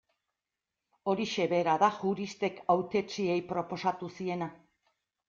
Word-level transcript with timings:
Horixe 1.11 1.43
bera 1.51 1.75
da 1.83 1.89
juristek 1.97 2.57
hautetsiei 2.75 3.37
proposatu 3.53 4.11
ziena. 4.17 4.49